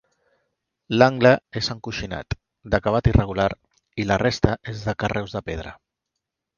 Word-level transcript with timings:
L'angle 0.95 1.33
és 1.61 1.69
encoixinat, 1.75 2.37
d'acabat 2.73 3.11
irregular, 3.13 3.47
i 4.05 4.09
la 4.13 4.21
resta 4.27 4.59
és 4.77 4.85
de 4.91 5.01
carreus 5.05 5.41
de 5.41 5.49
pedra. 5.53 5.81